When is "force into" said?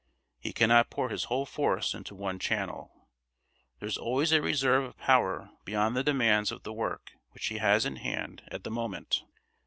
1.45-2.15